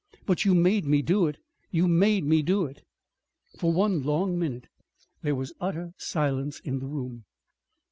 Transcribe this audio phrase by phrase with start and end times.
[0.25, 1.37] But you made me do it,
[1.69, 2.81] you made me do it!"
[3.59, 4.65] For one long minute
[5.21, 7.25] there was utter silence in the room.